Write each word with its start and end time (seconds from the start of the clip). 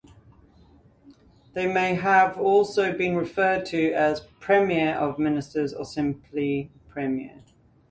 They 1.53 1.71
may 1.71 1.93
have 1.93 2.35
also 2.39 2.91
been 2.91 3.15
referred 3.15 3.67
to 3.67 3.91
as 3.93 4.21
Premier 4.39 4.95
of 4.95 5.19
Ministers, 5.19 5.75
or 5.75 5.85
simply 5.85 6.71
premier. 6.89 7.43